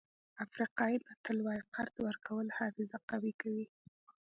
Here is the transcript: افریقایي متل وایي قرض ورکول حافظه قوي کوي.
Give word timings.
افریقایي 0.45 0.97
متل 1.07 1.37
وایي 1.45 1.63
قرض 1.75 1.95
ورکول 2.05 2.47
حافظه 2.57 2.97
قوي 3.09 3.33
کوي. 3.41 3.65